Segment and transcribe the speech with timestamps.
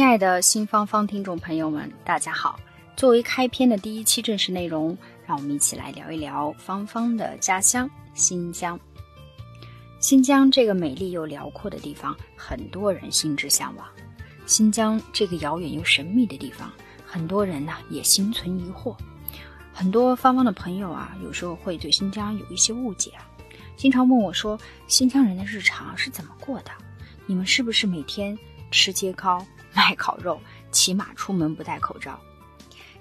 [0.00, 2.58] 亲爱的新芳芳听众朋友们，大家好！
[2.96, 4.96] 作为开篇的第一期正式内容，
[5.26, 8.80] 让我们一起来聊一聊芳芳的家乡新疆。
[9.98, 13.86] 新疆这个美丽又辽阔的地方，很多人心之向往。
[14.46, 16.72] 新疆这个遥远又神秘的地方，
[17.04, 18.96] 很多人呢也心存疑惑。
[19.70, 23.12] 很多芳芳的朋友啊，有时候会对新疆有一些误解，
[23.76, 26.70] 经常问我说：“新疆人的日常是怎么过的？
[27.26, 28.34] 你们是不是每天
[28.70, 30.40] 吃街糕？”卖烤肉，
[30.70, 32.18] 骑马出门不戴口罩。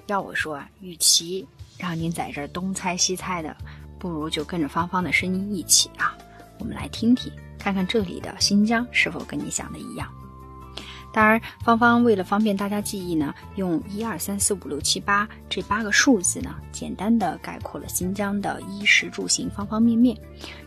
[0.07, 3.55] 要我说啊，与其让您在这儿东猜西猜的，
[3.99, 6.17] 不如就跟着芳芳的声音一起啊，
[6.59, 10.11] 我们来听听，看看这里的新疆是否跟你想的一样。
[11.11, 20.15] 当然，芳芳为了方便大家记忆呢，用一二三四五六七八这八个数字呢，简单的概括了新疆的衣食住行方方面面，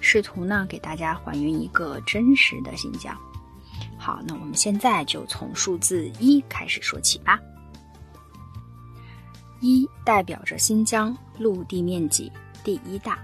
[0.00, 3.17] 试图呢给大家还原一个真实的新疆。
[3.99, 7.39] 好，那我们现在就从数字一开始说起吧。
[9.61, 12.31] 一代表着新疆陆地面积
[12.65, 13.19] 第一大。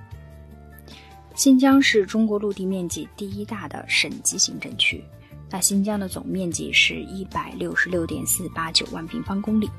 [1.34, 5.04] 新疆是中国陆地面积第一大的省级行政区，
[5.50, 9.70] 那新疆的总面积是一百六十六点四八九万平方公里。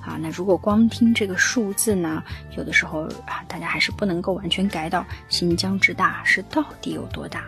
[0.00, 2.22] 啊，那如果光听这个数字呢，
[2.56, 7.44] 有的时候啊，大家还是不能够完全改到新疆之大是到底有多大。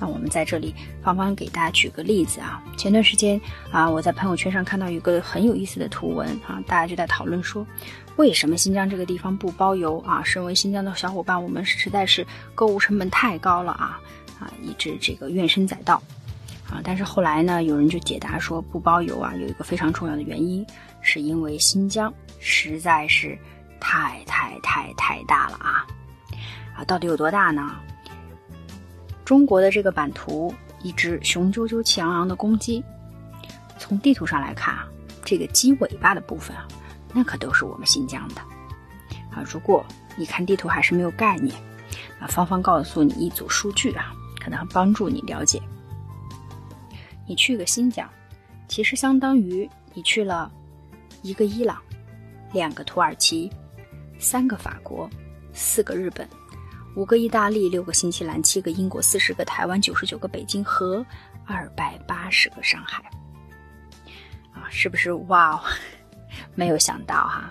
[0.00, 2.62] 那我们在这里，芳芳给大家举个例子啊。
[2.76, 3.38] 前段时间
[3.70, 7.66] 啊，我在朋友圈上看到一个很有意思的图文啊，大家就在讨论说，
[8.16, 10.22] 为什么新疆这个地方不包邮啊？
[10.22, 14.00] 身为新疆的小伙伴，我们实在是购物成本太高了啊
[14.38, 16.00] 啊，以致这个怨声载道
[16.70, 16.80] 啊。
[16.82, 20.64] 但是后来呢，有人就解答说，不包邮啊，有一个非常重要的原因，
[21.00, 23.38] 是因为新疆实在是
[23.80, 25.86] 太太太太大了啊
[26.76, 27.76] 啊，到底有多大呢？
[29.24, 32.82] 中国的这个版图，一只雄赳赳、气昂昂的公鸡。
[33.78, 34.88] 从地图上来看啊，
[35.24, 36.66] 这个鸡尾巴的部分啊，
[37.12, 38.40] 那可都是我们新疆的。
[39.30, 39.84] 啊，如果
[40.16, 41.54] 你看地图还是没有概念，
[42.18, 45.62] 啊，芳芳告诉你一组数据啊，可能帮助你了解。
[47.26, 48.08] 你去个新疆，
[48.66, 50.50] 其实相当于你去了
[51.28, 51.78] 一个伊朗，
[52.54, 53.52] 两个土耳其，
[54.18, 55.10] 三个法国，
[55.52, 56.26] 四个日本。
[56.96, 61.04] 五个意大利，六个新西兰，七个英国，四十个台湾，九十九个北京和
[61.44, 63.04] 二百八十个上海，
[64.54, 65.60] 啊，是不是哇哦？
[66.56, 67.50] 没有想到哈！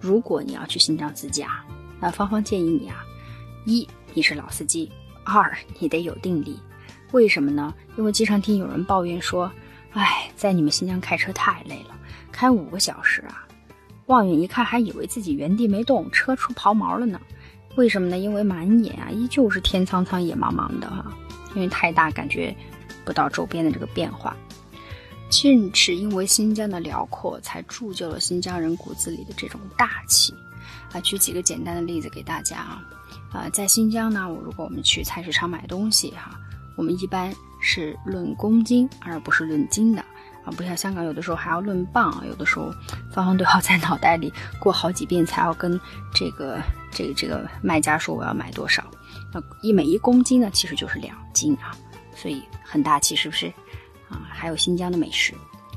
[0.00, 1.62] 如果你要去新疆自驾，
[2.00, 3.04] 那芳芳建议你啊，
[3.66, 4.90] 一你是老司机，
[5.26, 6.58] 二你得有定力。
[7.12, 7.74] 为什么呢？
[7.98, 9.52] 因为经常听有人抱怨说，
[9.92, 11.94] 哎，在你们新疆开车太累了，
[12.34, 13.46] 开五个小时啊，
[14.06, 17.20] 望远一看还以为自己原地没动，车出刨毛了呢。
[17.76, 18.18] 为什么呢？
[18.18, 21.06] 因为满眼啊依旧是天苍苍野茫茫的哈，
[21.54, 22.54] 因为太大感觉
[23.04, 24.36] 不到周边的这个变化。
[25.30, 30.34] 正是因为新疆的辽阔，才铸就了新疆人骨子里的这种大气。
[30.92, 32.82] 啊，举几个简单的例子给大家啊，
[33.32, 36.38] 啊，在新疆呢，我如果我们去菜市场买东西哈，
[36.76, 40.04] 我们一般是论公斤而不是论斤的。
[40.44, 42.70] 啊，不像香港，有的时候还要论磅啊，有的时候
[43.10, 45.80] 方方都要在脑袋里过好几遍，才要跟
[46.14, 46.60] 这个
[46.90, 48.84] 这个这个卖家说我要买多少。
[49.32, 51.74] 那一每一公斤呢，其实就是两斤啊，
[52.14, 53.46] 所以很大气，是不是？
[54.08, 55.32] 啊，还有新疆的美食。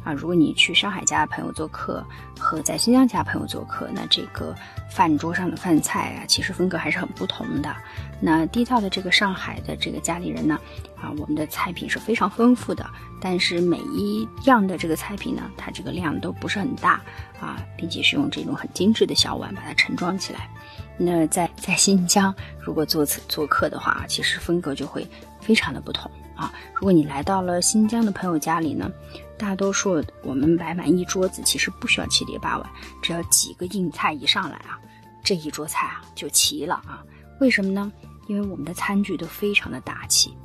[0.08, 2.02] 啊，如果你去上海家朋友做客，
[2.40, 4.56] 和在新疆家朋友做客，那这个
[4.90, 7.76] 饭桌上的饭菜啊，其实风格还是很不同的。
[8.22, 10.58] 那地道的这个上海的这个家里人呢，
[10.96, 12.90] 啊，我们的菜品是非常丰富的，
[13.20, 17.02] 但是每一样的这个菜品呢，它这个量都不是很大
[17.42, 20.50] 啊，并且是用这种很精致的小碗把它盛装起来。
[20.98, 25.06] 那在在新疆，如果做此做客的话，其实风格就会
[25.42, 26.54] 非常的不同啊。
[26.74, 28.90] 如果你来到了新疆的朋友家里呢？
[29.38, 32.70] 大多数我们摆满一桌子，其实不需要七碟八碗，
[33.02, 34.80] 只要几个硬菜一上来啊，
[35.24, 37.04] 这一桌菜啊就齐了啊。
[37.40, 37.92] 为什么呢？
[38.28, 40.36] 因为我们的餐具都非常的大气。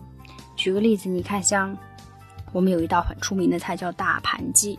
[0.57, 1.77] 举个例子，你看像
[2.53, 4.79] 我们有一道很出名的菜叫大盘鸡，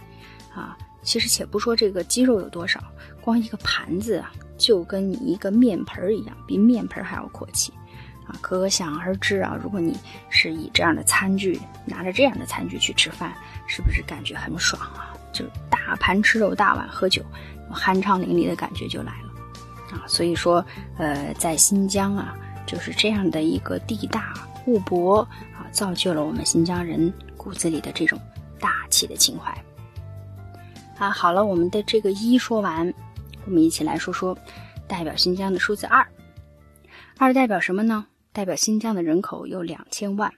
[0.53, 0.77] 啊。
[1.01, 2.81] 其实且不说这个鸡肉有多少，
[3.19, 7.73] 光一个盘子啊，就跟你一个面盆儿一样，比面盆还要阔气
[8.25, 8.35] 啊！
[8.41, 9.97] 可想而知啊，如果你
[10.29, 13.33] 是以这样的餐具，拿着这样的餐具去吃饭，
[13.67, 15.13] 是不是感觉很爽啊？
[15.31, 17.21] 就大盘吃肉，大碗喝酒，
[17.71, 20.03] 酣畅淋漓的感觉就来了啊！
[20.07, 20.63] 所以说，
[20.97, 22.35] 呃，在新疆啊，
[22.65, 24.33] 就是这样的一个地大
[24.67, 25.19] 物博
[25.57, 28.19] 啊，造就了我们新疆人骨子里的这种
[28.59, 29.51] 大气的情怀。
[30.97, 32.93] 啊，好了，我们的这个一说完，
[33.45, 34.37] 我们一起来说说
[34.87, 36.05] 代表新疆的数字二。
[37.17, 38.05] 二代表什么呢？
[38.33, 40.33] 代表新疆的人口有两千万。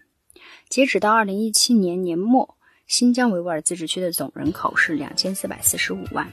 [0.67, 2.57] 截止到二零一七年年末，
[2.87, 6.27] 新疆维吾尔自治区的总人口是两千四百四十五万。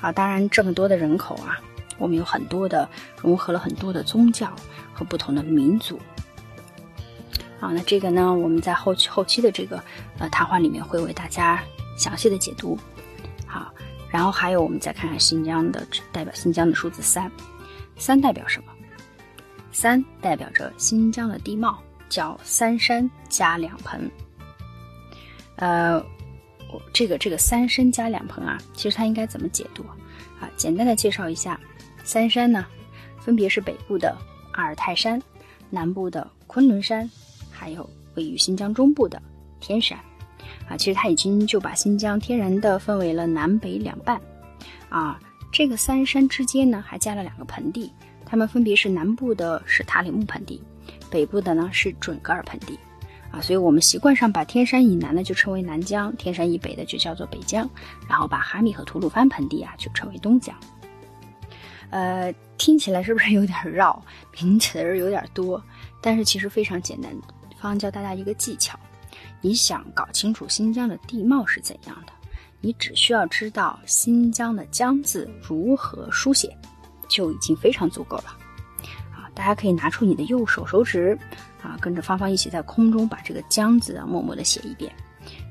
[0.00, 1.58] 啊，当然这么多的人口啊，
[1.98, 2.88] 我们有很多的
[3.20, 4.54] 融合了很多的宗教
[4.94, 5.98] 和不同的民族。
[7.58, 9.82] 啊，那这个呢，我们在后期后期的这个
[10.18, 11.60] 呃谈话里面会为大家
[11.98, 12.78] 详细的解读。
[13.44, 13.74] 好，
[14.08, 17.28] 然后还有我们再看看新疆的代表新疆的数字三，
[17.96, 18.72] 三代表什么？
[19.76, 21.78] 三代表着新疆的地貌，
[22.08, 24.10] 叫三山加两盆。
[25.56, 26.02] 呃，
[26.94, 29.82] 这个这个三山加两盆啊，其实它应该怎么解读
[30.40, 30.48] 啊？
[30.56, 31.60] 简单的介绍一下，
[32.02, 32.64] 三山呢，
[33.20, 34.16] 分别是北部的
[34.52, 35.22] 阿尔泰山，
[35.68, 37.06] 南部的昆仑山，
[37.50, 39.20] 还有位于新疆中部的
[39.60, 39.98] 天山。
[40.70, 44.18] 啊，其实它已经就把新疆天然的分为了南北两半，
[44.88, 45.20] 啊，
[45.52, 47.92] 这个三山之间呢还加了两个盆地，
[48.26, 50.60] 它们分别是南部的是塔里木盆地，
[51.08, 52.78] 北部的呢是准噶尔盆地，
[53.30, 57.70] 啊，所以我们习惯上把天山以南的就称为南疆，天山以北的就叫做北疆，
[58.08, 60.54] 然后把哈密和吐鲁番盆地啊就称为东疆。
[61.90, 64.02] 呃，听起来是不是有点绕，
[64.40, 65.62] 名词儿有点多？
[66.02, 67.10] 但是其实非常简单，
[67.60, 68.76] 方教大家一个技巧。
[69.40, 72.12] 你想搞清楚新疆的地貌是怎样的，
[72.60, 76.54] 你只需要知道新疆的疆字如何书写，
[77.08, 78.36] 就已经非常足够了。
[79.12, 81.18] 啊，大家可以拿出你的右手手指，
[81.62, 84.92] 啊，跟着芳芳一起在空中把这个疆字啊默默的写一遍。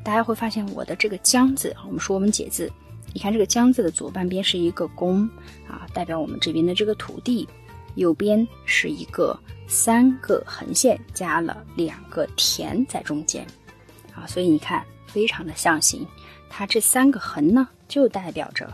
[0.03, 2.71] 大家会发现我的这个疆字，我们说我们解字，
[3.13, 5.29] 你看这个疆字的左半边是一个宫，
[5.67, 7.47] 啊，代表我们这边的这个土地，
[7.95, 9.37] 右边是一个
[9.67, 13.45] 三个横线加了两个田在中间。
[14.13, 16.07] 啊，所以你看，非常的象形，
[16.49, 18.73] 它这三个横呢，就代表着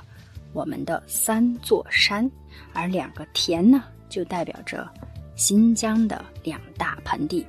[0.54, 2.30] 我们的三座山，
[2.74, 4.88] 而两个田呢，就代表着
[5.36, 7.46] 新疆的两大盆地。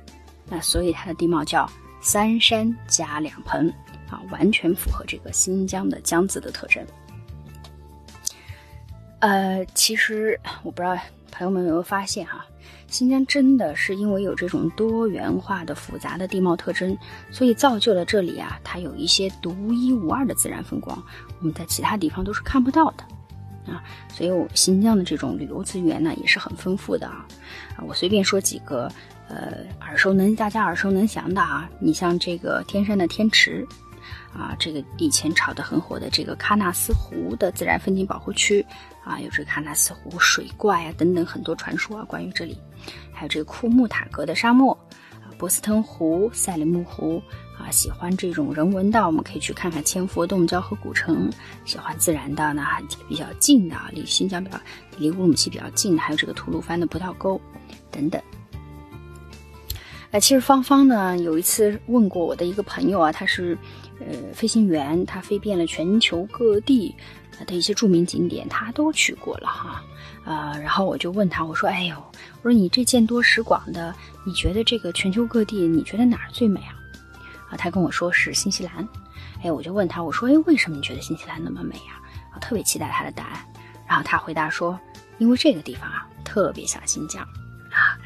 [0.49, 1.69] 那所以它的地貌叫
[2.01, 3.69] 三山加两盆，
[4.09, 6.85] 啊，完全符合这个新疆的疆字的特征。
[9.19, 10.97] 呃，其实我不知道
[11.31, 12.45] 朋友们有没有发现哈。
[12.87, 16.95] 新疆真的是因为有这种多元化的复杂的地貌特征，
[17.31, 20.95] 所以造就了这里啊，它有一些独一无二的自然风光，
[21.39, 23.03] 我们在其他地方都是看不到的
[23.67, 23.83] 啊。
[24.09, 27.25] 所以，我新疆的这种旅游资源呢，也是很丰富的啊。
[27.75, 28.91] 啊，我随便说几个，
[29.27, 31.69] 呃，耳熟能大家耳熟能详的啊。
[31.79, 33.65] 你像这个天山的天池，
[34.33, 38.65] 啊，这个以前炒得很火的这个喀纳斯湖的自然风景保护区，
[39.03, 42.57] 啊，有这个喀纳斯湖水怪啊等等很多传说啊，关于这里。
[43.13, 44.77] 还有这个库木塔格的沙漠，
[45.21, 47.21] 啊，博斯腾湖、赛里木湖，
[47.63, 51.29] 啊，喜欢这种人文的，我们可以去看看千佛洞、交河古城；
[51.63, 54.59] 喜欢自然的，那比较近的，离新疆比较、
[54.97, 57.39] 离乌鲁木齐比较近的，还有这个吐鲁番的葡萄沟，
[57.89, 58.21] 等等。
[60.11, 63.57] 呃，其实芳芳呢，有一次问过我的一个朋友啊，他是
[63.99, 66.93] 呃飞行员，他飞遍了全球各地
[67.47, 69.81] 的一些著名景点，他都去过了哈。
[70.25, 71.95] 呃，然后我就问他，我说：“哎呦，
[72.41, 76.75] 我说你这见多识广的，你觉得这个全球各地，你觉得哪儿最美啊？”
[77.57, 78.87] 他跟我说是新西兰。
[79.43, 81.99] 哎，我就问他，我说：“哎，为什么你觉得新西兰那么美啊？”
[82.33, 83.45] 啊，特别期待他的答案。
[83.87, 84.79] 然后他回答说
[85.19, 87.21] ：“因为这个地方啊，特别像新疆。”
[87.71, 87.97] 啊，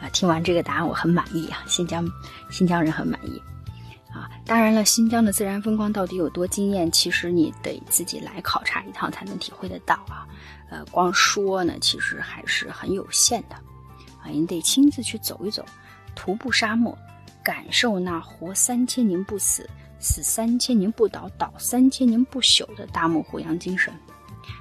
[0.00, 2.06] 啊，听完这个答案，我很满意啊，新疆，
[2.50, 3.42] 新疆人很满意。
[4.12, 10.24] 啊，当然了，新疆的自然风光到底有多惊艳，其实你得自己来考察一趟才能体会得到啊。
[10.70, 13.56] 呃，光说呢，其实还是很有限的，
[14.22, 15.64] 啊，你得亲自去走一走，
[16.14, 16.96] 徒步沙漠，
[17.44, 23.92] 感受那活三千年不死，死三千年不倒，倒三千年不朽的大漠胡杨精神，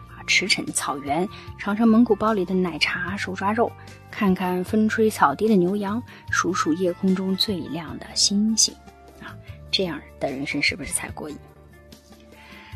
[0.09, 3.71] 啊，驰骋草原，尝尝蒙古包里的奶茶手抓肉，
[4.11, 8.75] 看看风吹草低的牛羊，数数夜空中最亮的星星，
[9.21, 9.33] 啊，
[9.71, 11.37] 这样的人生是不是才过瘾？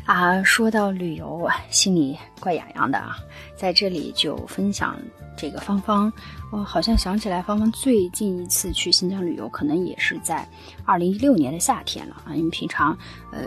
[0.08, 3.18] 啊，说到旅游，心里怪痒痒的啊，
[3.54, 4.96] 在这里就分享
[5.36, 6.10] 这个芳芳，
[6.50, 10.48] 我好像想起来，芳芳最近一次去新疆旅游，可能也是在
[10.86, 12.96] 二零一六年的夏天了啊，因为平常
[13.30, 13.40] 呃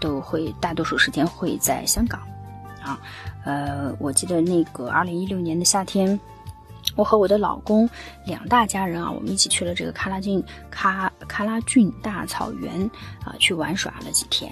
[0.00, 2.18] 都会大多数时间会在香港
[2.82, 2.98] 啊，
[3.44, 6.18] 呃，我记得那个二零一六年的夏天，
[6.96, 7.86] 我和我的老公
[8.24, 10.42] 两大家人啊，我们一起去了这个喀拉峻
[10.72, 12.90] 喀喀拉峻大草原
[13.22, 14.50] 啊，去玩耍了几天。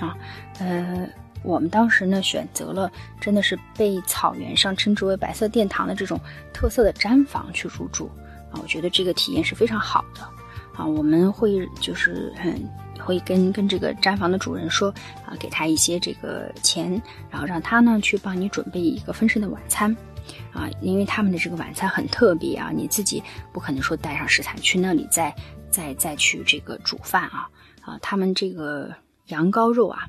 [0.00, 0.16] 啊，
[0.60, 1.08] 呃，
[1.42, 6.20] 我们当时呢选择了真的是被草原上称之为“白色殿堂”的这种
[6.52, 8.10] 特色的毡房去入住
[8.52, 10.20] 啊，我觉得这个体验是非常好的
[10.76, 10.84] 啊。
[10.84, 12.68] 我们会就是嗯，
[13.02, 14.90] 会跟跟这个毡房的主人说
[15.24, 16.90] 啊，给他一些这个钱，
[17.30, 19.96] 然后让他呢去帮你准备一个丰盛的晚餐
[20.52, 25.34] 啊，因为他们的这个晚餐很特别啊，你自己不可能说带上食材去那里再
[25.70, 27.48] 再再去这个煮饭啊
[27.80, 28.92] 啊，他们这个。
[29.26, 30.08] 羊羔肉啊，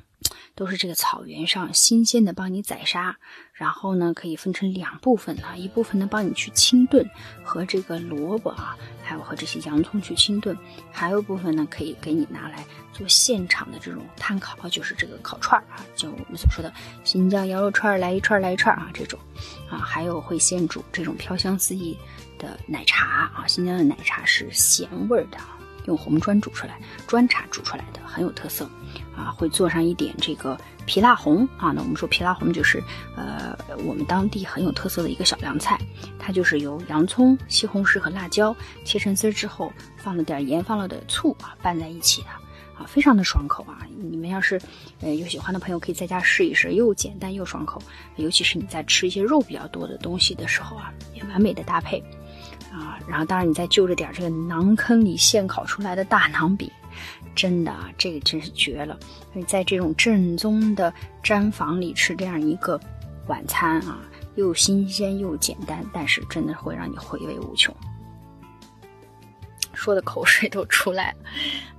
[0.54, 3.16] 都是这个草原上新鲜的，帮你宰杀，
[3.52, 7.08] 然后呢，可以分成两部分啊，一部分呢帮你去清炖，
[7.42, 10.56] 和这个萝卜啊，还有和这些洋葱去清炖，
[10.90, 19.18] 还有部分呢可以给你拿来做现场的这种炭烤，就是这个烤串儿啊，就我们所说的新疆羊肉串儿，来一串来一串啊这种，
[19.70, 21.96] 啊，还有会现煮这种飘香四溢
[22.38, 25.38] 的奶茶啊，新疆的奶茶是咸味儿的。
[25.86, 28.68] 用红砖煮出来，砖茶煮出来的很有特色，
[29.16, 31.72] 啊，会做上一点这个皮辣红啊。
[31.72, 32.82] 那我们说皮辣红就是，
[33.16, 35.78] 呃，我们当地很有特色的一个小凉菜，
[36.18, 42.28] 它就是由洋葱、西红柿和辣椒切成丝之后，放了点盐，放了点醋啊，拌在一起的，
[42.78, 43.86] 啊，非常的爽口啊。
[43.96, 44.60] 你们要是
[45.00, 47.82] 呃有喜欢的朋友，可以在家试一试，又简单又爽口，
[48.16, 52.02] 尤其是你在吃一些肉比较多的东西的时候啊，也完美的搭配。
[52.70, 56.70] 啊，然后当然你再就着点这个馕坑里现烤出来的大馕饼，
[57.34, 58.98] 真的啊，这个真是绝了。
[59.46, 60.92] 在这种正宗的
[61.22, 62.78] 毡房里吃这样一个
[63.26, 64.00] 晚餐啊，
[64.34, 67.74] 又新鲜又简单，但是真的会让你回味无穷，
[69.72, 71.14] 说的口水都出来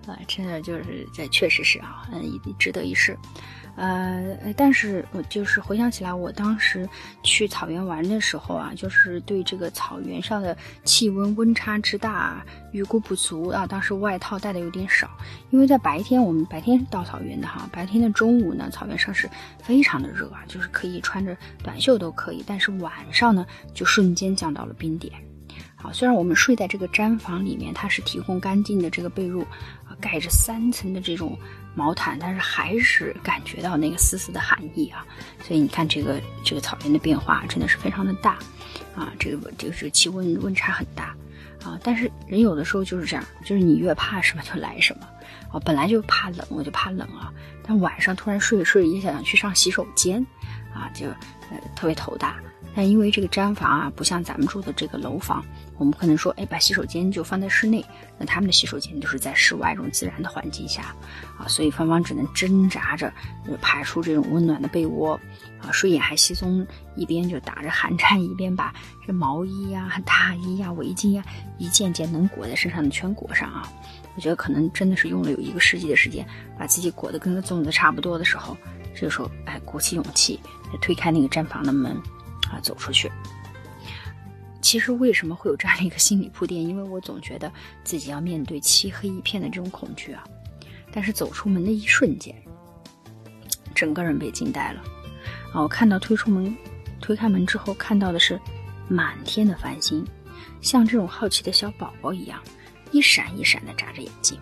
[0.06, 0.20] 了啊！
[0.28, 2.22] 真的就是这确实是啊，嗯，
[2.58, 3.18] 值得一试。
[3.76, 6.88] 呃，但是我就是回想起来，我当时
[7.24, 13.66] 去草原玩的时候啊，就是对这个草原上的气温温差之大，啊预估不足啊。
[13.66, 15.10] 当时外套带的有点少，
[15.50, 19.28] 因为在白天我们白天到草原的哈，白天的中午呢，草原上是
[19.64, 25.12] 非常的热啊，就是可以穿着短袖都可以，但是晚上呢，就瞬间降到了冰点。
[25.76, 29.42] 好，虽然我们睡在这个毡房里面，它是提供干净的这个被褥
[29.84, 31.36] 啊，盖着三层的这种。
[31.76, 35.06] 毛毯，但是还是感觉到那个丝丝的寒意啊，
[35.44, 38.38] 所以你看这个这个草原的变化真的是非常的大，
[38.96, 41.16] 啊，这个这个是气温温差很大
[41.64, 45.08] 啊，但是人有的时候就是这样，就是你越怕什么就来什么，
[45.52, 47.34] 啊本来就怕冷，我就怕冷啊，
[47.66, 50.26] 但晚上突然睡着睡着也想去上洗手间，
[50.74, 51.08] 啊，就
[51.50, 52.36] 呃特别头大。
[52.76, 55.46] 但因为这个毡房啊，不像咱们住的这个楼房，
[55.78, 57.86] 我们可能说，哎，把洗手间就放在室内。
[58.18, 60.96] 那他们的洗手间都是在室外这种自然的环境下，
[61.38, 63.14] 啊，所以芳芳只能挣扎着
[63.62, 65.14] 爬出这种温暖的被窝，
[65.62, 66.66] 啊，睡眼还惺忪，
[66.96, 68.74] 一边就打着寒颤，一边把
[69.06, 71.24] 这毛衣呀、大衣呀、围巾呀，
[71.60, 73.70] 一件件能裹在身上的全裹上啊。
[74.16, 76.26] 我觉得可能真的是用了有一个世纪的时间，
[76.58, 78.56] 把自己裹得跟个粽子差不多的时候，
[78.96, 80.40] 这个时候，哎，鼓起勇气
[80.82, 81.96] 推开那个毡房的门。
[82.54, 83.12] 啊，走出去。
[84.62, 86.62] 其实为什么会有这样的一个心理铺垫？
[86.62, 87.52] 因为我总觉得
[87.84, 90.24] 自己要面对漆黑一片的这种恐惧啊。
[90.92, 92.34] 但是走出门的一瞬间，
[93.74, 94.82] 整个人被惊呆了。
[95.54, 96.56] 啊，我看到推出门、
[97.02, 98.40] 推开门之后，看到的是
[98.88, 100.06] 满天的繁星，
[100.62, 102.42] 像这种好奇的小宝宝一样，
[102.92, 104.40] 一闪一闪的眨着眼睛，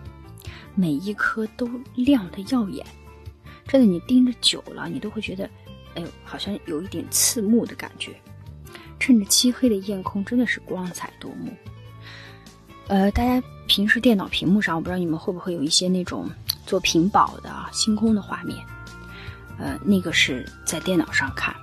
[0.74, 2.86] 每一颗都亮得耀眼。
[3.66, 5.50] 真的，你盯着久了，你都会觉得。
[5.94, 8.14] 哎呦，好像有一点刺目的感觉。
[8.98, 11.52] 趁着漆黑的夜空，真的是光彩夺目。
[12.88, 16.30] 呃，大家平时电脑屏幕上，我不知道你们会不会有一些那种
[16.66, 18.58] 做屏保的星空的画面。
[19.58, 21.54] 呃，那个是在电脑上看，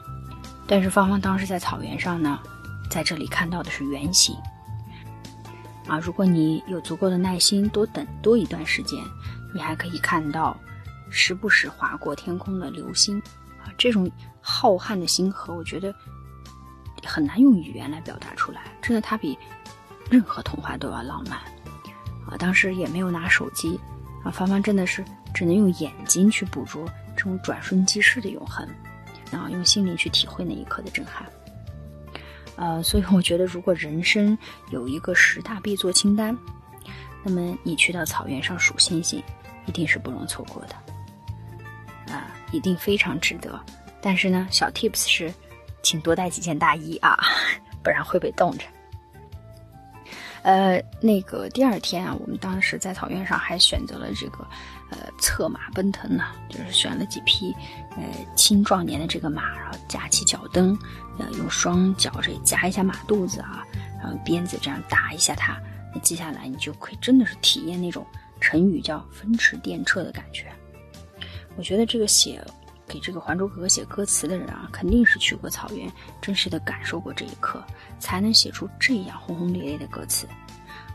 [0.68, 2.40] 但是芳芳当时在草原上呢，
[2.90, 4.36] 在这里看到的是圆形。
[5.88, 9.02] 啊，如果你有足够的耐心，多等多一段时间，
[9.54, 10.58] 你还可以看到
[11.10, 13.22] 时不时划过天空的流星。
[13.80, 15.92] 这种浩瀚的星河，我觉得
[17.04, 18.62] 很难用语言来表达出来。
[18.82, 19.36] 真的，它比
[20.12, 21.40] 任何童话都要浪漫
[22.28, 22.38] 啊！
[22.38, 23.80] 当时也没有拿手机
[24.24, 28.68] 啊，芳芳真的是只能用眼睛去捕捉这种转瞬即逝的永恒，
[29.32, 31.26] 然后用心灵去体会那一刻的震撼。
[32.58, 34.38] 呃，所以我觉得，如果人生
[34.70, 36.38] 有一个十大必做清单，
[37.24, 39.24] 那么你去到草原上数星星，
[39.66, 42.36] 一定是不容错过的啊！
[42.52, 43.60] 一定非常值得。
[44.02, 45.34] 但是呢，小 tips 是，
[45.82, 47.18] 请多带几件大衣啊，
[47.84, 48.66] 不然会被冻着。
[50.42, 54.48] 呃，那个第二天啊，我们当时在草原上还选择了这个，
[54.90, 57.54] 呃，策马奔腾呢，就是选了几匹，
[57.98, 58.04] 呃，
[58.38, 60.78] 青壮年的这个马，然后架起脚蹬，
[61.20, 63.66] 呃，用双脚这夹一下马肚子啊，
[64.02, 65.60] 然后鞭子这样打一下它，
[65.94, 68.08] 那接下来你就可以真的是体验那种
[68.40, 70.46] 成语叫风驰电掣的感觉。
[71.60, 72.42] 我觉得这个写
[72.88, 77.62] 给这个《还珠格格》写歌词的人啊，肯定是去过草原，真实的感受过这一刻，
[78.00, 80.26] 才能写出这样轰轰烈烈的歌词。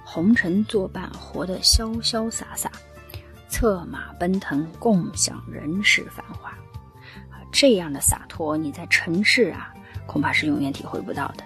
[0.03, 2.73] 红尘作伴，活得潇潇洒洒，
[3.47, 6.49] 策马奔腾，共享人世繁华。
[7.29, 9.71] 啊，这样的洒脱，你在城市啊，
[10.07, 11.45] 恐怕是永远体会不到的。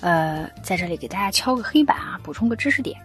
[0.00, 3.00] 呃，在这里给大家敲个黑板啊，补充个知识点。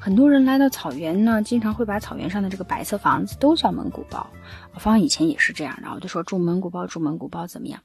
[0.00, 4.26] 很多人来到草原呢，经常会把草原上的这个白色房子都叫蒙古包。
[4.72, 7.78] 我方以前也是这样，然后就说住蒙古包，住蒙古包怎么样？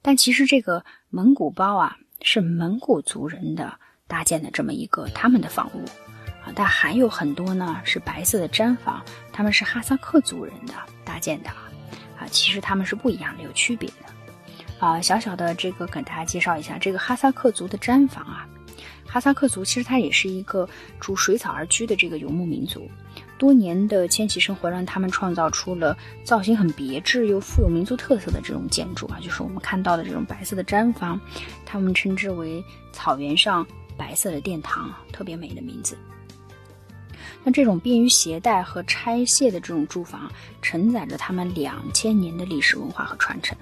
[0.00, 5.84] 但其实这个蒙古包啊，是蒙古族人的搭建的这么一个他们的房屋
[6.42, 6.50] 啊。
[6.54, 10.72] 但还有很多呢是白色的毡房，他们是哈萨克族人的
[11.04, 11.68] 搭建的啊。
[12.18, 14.86] 啊，其实他们是不一样的，有区别的。
[14.86, 18.48] 啊，小小的这个给大家介绍一下，这个哈萨克族的毡房啊。
[19.08, 20.68] 哈萨克族其实它也是一个
[21.00, 22.86] 逐水草而居的这个游牧民族，
[23.38, 31.18] 多年的迁徙生活让他们创造出了造型很别致又富有民族特色的这种建筑啊，就是我们看到的这种白色的毡房，
[31.64, 32.62] 他们称之为
[32.92, 35.96] 草原上白色的殿堂，特别美的名字。
[37.42, 43.56] 那这种便于携带和拆卸的这种住房，承载着他们两千年的历史文化和传承。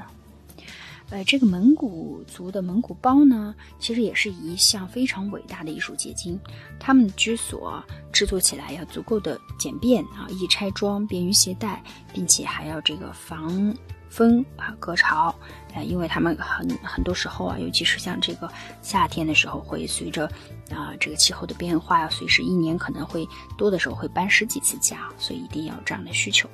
[1.11, 6.39] 呃，这个蒙古族的蒙古包呢，其实也是一项非常伟大的艺术结晶。
[6.81, 7.83] 他们居所
[8.13, 11.81] 制作起来要足够的简便啊，易拆装，便于携带，
[12.13, 13.73] 并且还要这个防
[14.09, 15.33] 风啊、隔潮。
[15.75, 18.51] 呃，因为他们很很多时候啊，尤其是像这个
[18.83, 20.27] 夏天的时候，会随着
[20.71, 23.25] 啊这个气候的变化，随时一年可能会
[23.57, 26.51] 多的时候会搬十几次家，所以一定要有这样的需求。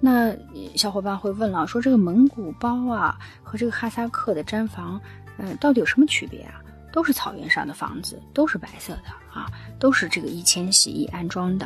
[0.00, 0.34] 那
[0.76, 5.00] 小伙伴会问了，说这个蒙古包啊和这个哈萨克的毡房，
[5.38, 6.60] 嗯，到底有什么区别啊？
[6.92, 11.64] 都是草原上的房子，都是白色的啊，都是这个一迁徙一安装的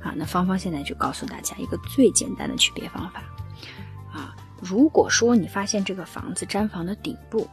[0.00, 0.14] 啊。
[0.16, 3.22] 那芳芳现在就告诉大家一个最简单的区别方法
[4.10, 4.34] 啊。
[4.60, 7.46] 如果说你发现这个房子毡房的顶部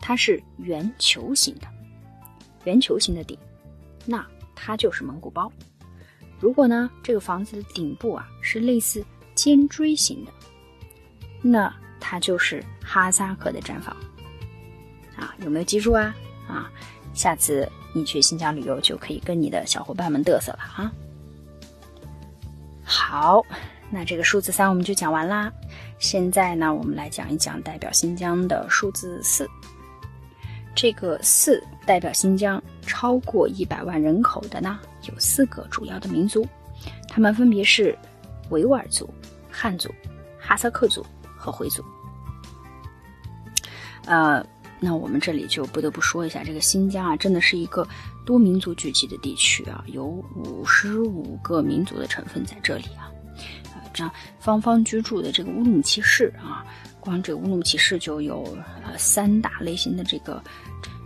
[0.00, 1.66] 它是圆球形的，
[2.62, 3.36] 圆球形的顶，
[4.06, 5.50] 那它就是蒙古包。
[6.40, 9.04] 如果呢这个房子的顶部啊是类似。
[9.32, 10.32] 尖锥形的，
[11.40, 13.96] 那它就是哈萨克的毡房
[15.16, 16.14] 啊，有没有记住啊？
[16.46, 16.70] 啊，
[17.14, 20.92] 下次你去新疆旅游就可以跟你的小伙伴们嘚瑟了啊。
[22.84, 23.42] 好，
[23.88, 25.50] 那这个数字三我们就讲完啦。
[25.98, 29.48] 现在呢，我们来讲一讲代表新疆的数字四。
[30.74, 34.78] 这个四代表新疆超过一百万人口的呢，
[35.12, 36.46] 有四个主要的民族，
[37.08, 37.96] 他们分别是
[38.50, 39.12] 维吾尔族。
[39.52, 39.92] 汉族、
[40.38, 41.04] 哈萨克族
[41.36, 41.84] 和回族，
[44.06, 44.42] 呃，
[44.78, 47.86] 那我们这里就不得不说一下，这个新疆啊，真的是一个
[48.24, 53.10] 多民族聚集的地区啊，有五十五个民族的成分在这里啊。
[53.74, 56.64] 呃，这样方方居住的这个乌鲁木齐市啊，
[57.00, 60.42] 光这个乌鲁木齐市就有呃三大类型的这个。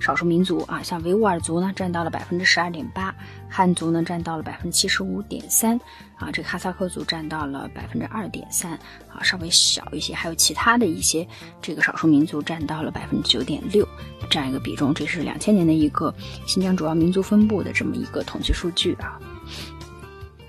[0.05, 3.11] 少数民族啊，像维吾尔族呢，占到了百分之十二点八；
[3.49, 5.79] 汉族呢，占到了百分之七十五点三；
[6.17, 8.73] 啊，这个哈萨克族占到了百分之二点三，
[9.09, 10.13] 啊，稍微小一些。
[10.13, 11.27] 还有其他的一些
[11.63, 13.89] 这个少数民族占到了百分之九点六，
[14.29, 14.93] 这样一个比重。
[14.93, 16.15] 这是两千年的一个
[16.47, 19.19] 新疆主要民族分布的这么一个统计数据啊。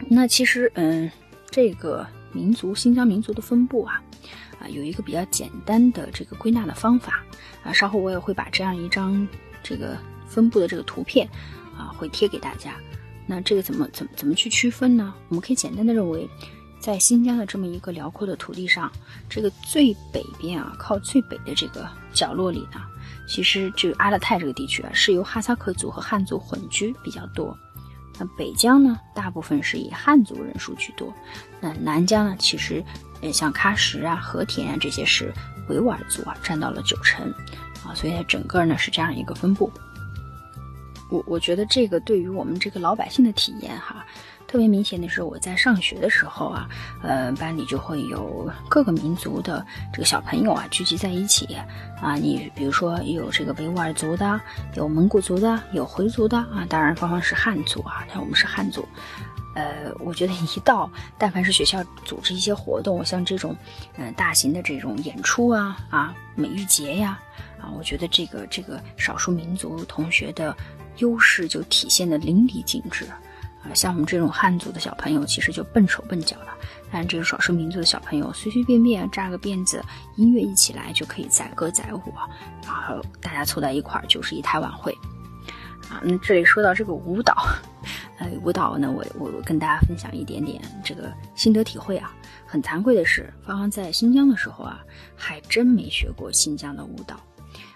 [0.09, 1.09] 那其实，嗯，
[1.49, 4.01] 这个民族新疆民族的分布啊。
[4.69, 7.23] 有一个比较简单的这个归纳的方法
[7.63, 9.27] 啊，稍后我也会把这样一张
[9.63, 9.97] 这个
[10.27, 11.27] 分布的这个图片
[11.77, 12.75] 啊，会贴给大家。
[13.27, 15.13] 那这个怎么怎么怎么去区分呢？
[15.29, 16.29] 我们可以简单的认为，
[16.79, 18.91] 在新疆的这么一个辽阔的土地上，
[19.27, 22.81] 这个最北边啊，靠最北的这个角落里呢，
[23.27, 27.57] 其实这个阿勒泰这个地区啊，是由哈萨克族和汉族混居比较多。
[28.17, 31.11] 那北疆呢，大部分是以汉族人数居多。
[31.59, 32.83] 那南疆呢，其实。
[33.31, 35.33] 像喀什啊、和田啊这些是
[35.67, 37.25] 维吾尔族啊，占到了九成
[37.85, 39.71] 啊，所以它整个呢是这样一个分布。
[41.09, 44.03] 我我觉得这个对于我们这个老百姓的体验哈，
[44.47, 46.67] 特别明显的是我在上学的时候啊，
[47.03, 51.55] 呃，班里就会有各个民族的这个小朋友啊聚集在一起
[52.01, 54.41] 啊，你比如说有这个维吾尔族的，
[54.75, 58.83] 有蒙古族的，有回族的啊，当然方方是汉族啊，像我们是汉族。
[59.55, 60.87] 呃，我觉得一到
[61.17, 63.55] 但凡是学校组织一些活动，像这种
[63.97, 67.19] 嗯大型的这种演出啊啊美育节呀
[67.59, 70.55] 啊，我觉得这个这个少数民族同学的
[70.97, 73.73] 优势就体现的淋漓尽致啊。
[73.73, 76.47] 像我们这种汉族的小朋友，其实就笨手笨脚的。
[76.91, 79.83] 但这个少数民族的小朋友，随随便便扎个辫子，
[80.17, 82.13] 音乐一起来就可以载歌载舞，
[82.63, 84.95] 然后大家凑在一块儿就是一台晚会。
[85.89, 87.45] 啊，那这里说到这个舞蹈，
[88.19, 92.13] 呃，舞蹈呢，我我跟大家分享一点点这个心得体会啊。
[92.45, 94.79] 很惭愧的是，芳芳在新疆的时候啊，
[95.15, 97.15] 还真没学过新疆的舞蹈。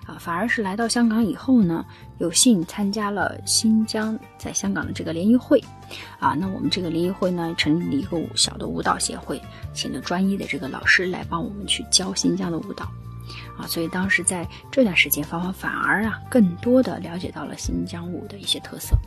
[0.05, 1.85] 啊，反而是来到香港以后呢，
[2.17, 5.63] 有幸参加了新疆在香港的这个联谊会，
[6.17, 9.39] 啊，那我们这个联谊会呢，成立了一个小的舞蹈协会，
[9.71, 12.89] 请了专业的这个老师来帮我们去教新疆的舞蹈，
[13.57, 18.97] 啊，所以当时在这段时间，芳芳反而啊，更多的了解到了新疆舞的一些特色。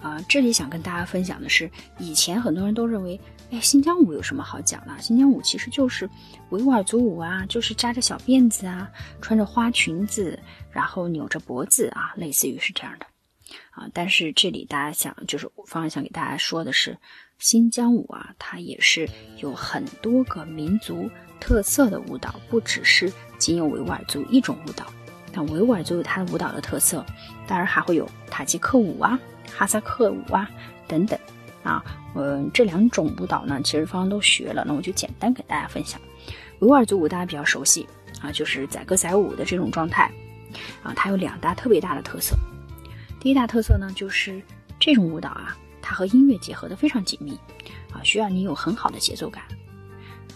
[0.00, 3.18] 啊，这里想跟大家分享的是，以前很多人都认为，
[3.50, 4.92] 哎，新疆舞有什么好讲的？
[5.00, 6.06] 新疆舞其实就是
[6.50, 8.90] 维吾尔族舞啊，就是扎着小辫子啊，
[9.22, 10.38] 穿着花裙子，
[10.70, 13.06] 然后扭着脖子啊，类似于是这样的。
[13.70, 16.96] 啊，但是这里大家想，就是方方想给大家说的是，
[17.38, 24.86] 新疆舞啊，它也是有很多个民族特色的舞蹈，不只是仅有维吾尔族一种舞蹈。
[25.32, 27.04] 那维吾尔族有它的舞蹈的特色，
[27.46, 29.18] 当然还会有塔吉克舞啊。
[29.56, 30.50] 哈萨克舞啊，
[30.88, 31.18] 等等，
[31.62, 36.00] 啊，嗯，这两种舞蹈呢，其实芳芳都学了，那我就简单给大家分享。
[36.60, 37.86] 维吾尔族舞大家比较熟悉
[38.20, 40.10] 啊，就是载歌载舞的这种状态，
[40.82, 42.34] 啊，它有两大特别大的特色。
[43.24, 44.42] 第一大特色呢，就是
[44.78, 47.32] 这种舞蹈啊，它和音乐结合的非常紧密，
[47.90, 49.42] 啊，需要你有很好的节奏感，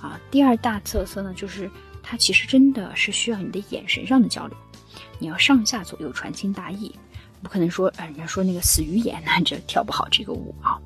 [0.00, 1.70] 啊，第二大特色呢，就是
[2.02, 4.56] 它其实真的是需要你的眼神上的交流，
[5.18, 6.90] 你要上下左右传情达意。
[7.40, 10.80] 不可能说，人家说那个死鱼眼，那这跳不好这个舞啊。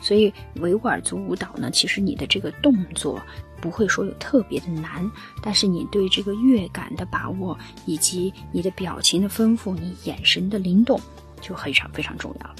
[0.00, 3.20] 所以维吾尔族舞蹈呢，其实你的这个动作
[3.60, 5.10] 不会说有特别的难，
[5.42, 10.98] 但是你对这个乐感的把握，以及你的表情的丰富，你眼神的灵动，
[11.40, 12.56] 就非常非常重要了。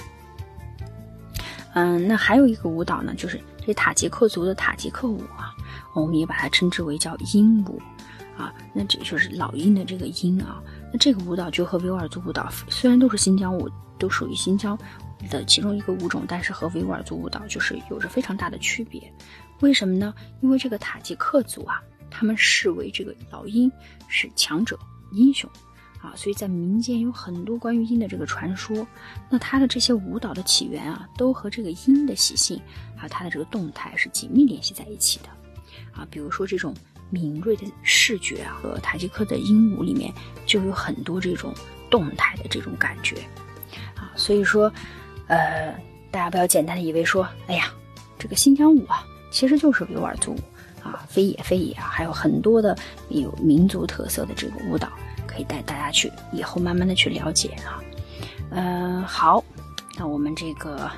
[1.73, 5.55] 嗯，那还有一个舞蹈呢，就是这塔吉克族的塔吉克舞啊，
[5.93, 7.81] 我们也把它称之为叫鹰舞
[8.37, 10.61] 啊，那这就是老鹰的这个鹰啊。
[10.91, 14.77] 那这个舞蹈就和维吾尔族舞蹈虽然都是新疆舞，都属于新疆
[15.29, 19.01] 的其中一个舞种，但是和维吾尔族舞蹈就是有着非常大的区别。
[19.61, 20.13] 为什么呢？
[20.41, 23.71] 因为这个塔吉克族啊，他们视为这个老鹰
[24.09, 24.77] 是强者、
[25.13, 25.49] 英雄
[26.01, 28.85] 啊，所以在民间有很多关于鹰的这个传说。
[29.29, 32.59] 那它的这些舞蹈的起源啊，都和这个鹰的习性
[32.95, 35.29] 还有它的这个动态是紧密联系在一起的
[35.93, 36.07] 啊。
[36.09, 36.73] 比如说这种。
[37.13, 40.13] 敏锐的视觉啊，和塔吉克的鹦鹉里面
[40.45, 41.53] 就有很多这种
[41.89, 43.17] 动态的这种感觉
[43.97, 44.71] 啊，所以说，
[45.27, 45.75] 呃，
[46.09, 47.69] 大家不要简单的以为说，哎呀，
[48.17, 50.39] 这个新疆舞啊，其实就是维吾尔族舞
[50.81, 52.77] 啊，非也非也啊，还有很多的
[53.09, 54.89] 有民族特色的这个舞蹈，
[55.31, 57.79] 可以带大家去以后慢慢的去了解啊。
[58.51, 59.43] 嗯，好，
[59.97, 60.91] 那我们这个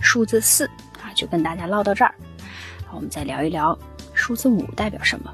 [0.00, 0.66] 数字四
[1.00, 2.14] 啊，就跟大家唠到这儿，
[2.92, 3.76] 我们再聊一聊
[4.12, 5.32] 数字五代表什么。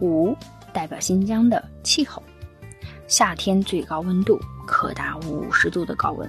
[0.00, 0.36] 五
[0.72, 2.22] 代表新疆的气候，
[3.08, 6.28] 夏天最高温度可达五十度的高温，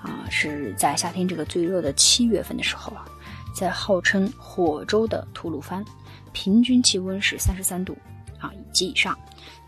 [0.00, 3.04] 啊，是在夏天这个最热的七月份的时候啊，
[3.54, 5.84] 在号称火州的吐鲁番，
[6.32, 7.96] 平均气温是三十三度
[8.38, 9.18] 啊以及以上，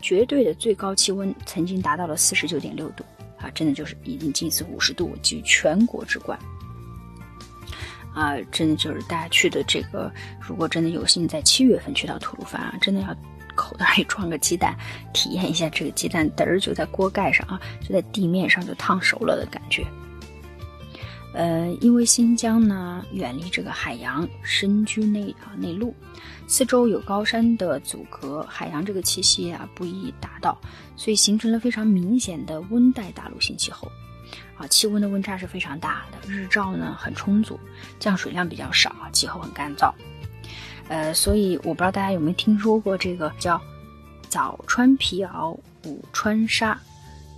[0.01, 3.03] 绝对的最高气温曾经达到了四十九点六度
[3.39, 6.37] 啊，真的就是已经近似五十度，居全国之冠。
[8.13, 13.15] 啊，真的就是大家去的这个，如果真的有幸在七月份去到吐鲁番啊，真的要
[13.55, 14.75] 口袋里装个鸡蛋，
[15.13, 19.85] 体验一下这个鸡蛋嘚儿就在锅盖上啊，就在地面上就烫熟了的感觉。
[21.33, 25.95] 呃，因为新疆呢远离这个海洋，深居内啊内陆，
[26.47, 30.57] 四周有高山的阻隔，海洋这个气息啊不易达到，
[30.97, 33.89] 所以形成了非常明显的温带大陆性气候。
[34.57, 37.59] 啊，气温的温差是非常大的，日照呢很充足，
[37.97, 39.91] 降水量比较少，气候很干燥。
[40.87, 43.59] 呃，所以我不知道大家有没有听说过这个叫
[44.29, 46.77] “早穿皮袄，午穿纱，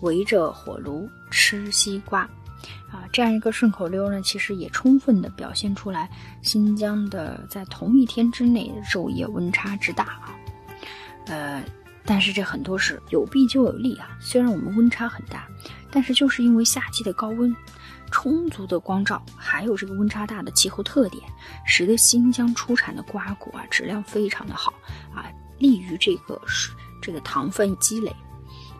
[0.01, 2.27] 围着火炉吃西瓜”
[2.91, 6.09] 啊，这样一个顺口溜呢，其实也充分的表现出来
[6.41, 10.35] 新疆的在同一天之内昼夜温差之大啊。
[11.25, 11.63] 呃，
[12.05, 15.47] 但是这很多是有弊就有利啊，虽然我们温差很大。
[15.95, 17.55] 但是就是因为夏季的高温、
[18.09, 21.23] 充足的光照，还有这个温差大的气候特点，
[21.67, 24.73] 使得新疆出产的瓜果啊质量非常的好
[25.13, 26.41] 啊，利于这个
[26.99, 28.11] 这个糖分积累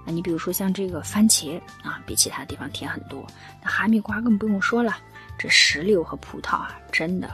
[0.06, 0.12] 啊。
[0.12, 3.26] 你比如说像这个番茄啊，比其他地方甜很多。
[3.62, 4.98] 那哈密瓜更不用说了，
[5.38, 7.28] 这石榴和葡萄啊，真的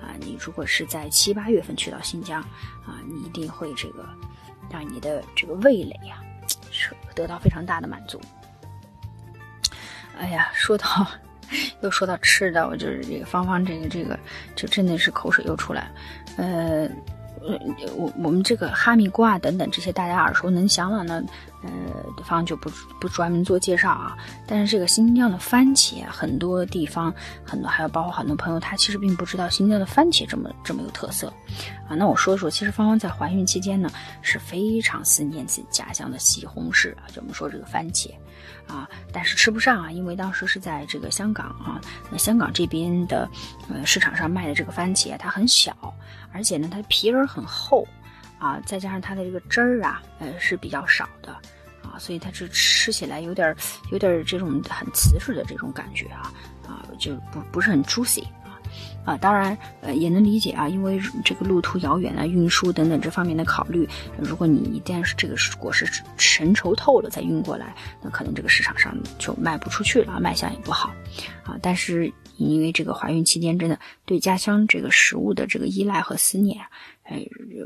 [0.00, 2.40] 啊，你如果是在七八月份去到新疆
[2.84, 4.08] 啊，你一定会这个
[4.70, 6.22] 让你的这个味蕾啊，
[6.70, 8.20] 是得到非常大的满足。
[10.18, 11.06] 哎呀，说到
[11.82, 14.18] 又说到吃的，我就是这个芳芳这个这个，
[14.56, 15.90] 就真的是口水又出来，了。
[16.38, 16.88] 呃，
[17.96, 21.22] 我我们这个哈密瓜等等这些大家耳熟能详了呢，
[21.62, 21.70] 呃，
[22.24, 24.16] 方就不不专门做介绍啊。
[24.46, 27.12] 但是这个新疆的番茄，很多地方
[27.44, 31.32] 很多，还有包括很多朋友，他其实并不知道新疆的番茄这么这么有特色
[31.88, 31.94] 啊。
[31.94, 33.90] 那我说说，其实芳芳在怀孕期间呢，
[34.22, 38.10] 是非常思念自己家乡的西红柿啊，就我们说这个番茄。
[38.66, 41.80] 啊，但是吃不上啊，因为当时是在这个香港啊，
[42.10, 43.28] 那香港这边的
[43.68, 45.72] 呃市场上卖的这个番茄它很小，
[46.36, 47.86] 而且呢它皮儿很厚
[48.38, 51.32] 啊，再加上它的这个汁儿啊，呃是比较少的
[51.82, 53.56] 啊，所以它是吃起来有点
[53.90, 56.30] 有点这种很瓷实的这种感觉啊
[56.68, 58.24] 啊，就不不是很 juicy。
[59.06, 67.72] 啊，当然，呃，也能理解啊，因为这个路途遥远啊，运输等等这方面的考虑，如果你一旦是这个果实成熟透了再运过来，
[68.02, 70.92] 那可能这个市场上就卖不出去了，卖相也不好，
[71.44, 76.60] 啊，但是因为这个怀孕期间真的对家乡这个食物的这个依赖和思念，
[77.04, 77.16] 呃，